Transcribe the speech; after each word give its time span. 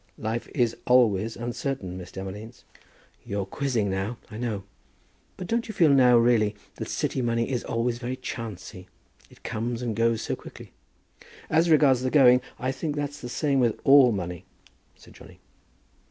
"Life 0.17 0.49
is 0.55 0.75
always 0.87 1.35
uncertain, 1.37 1.95
Miss 1.95 2.11
Demolines." 2.11 2.63
"You're 3.23 3.45
quizzing 3.45 3.91
now, 3.91 4.17
I 4.31 4.37
know. 4.39 4.63
But 5.37 5.45
don't 5.45 5.67
you 5.67 5.75
feel 5.75 5.91
now, 5.91 6.17
really, 6.17 6.55
that 6.77 6.87
City 6.87 7.21
money 7.21 7.47
is 7.47 7.63
always 7.63 7.99
very 7.99 8.15
chancy? 8.15 8.87
It 9.29 9.43
comes 9.43 9.83
and 9.83 9.95
goes 9.95 10.23
so 10.23 10.35
quick." 10.35 10.73
"As 11.51 11.69
regards 11.69 12.01
the 12.01 12.09
going, 12.09 12.41
I 12.57 12.71
think 12.71 12.95
that's 12.95 13.21
the 13.21 13.29
same 13.29 13.59
with 13.59 13.79
all 13.83 14.11
money," 14.11 14.43
said 14.95 15.13
Johnny. 15.13 15.39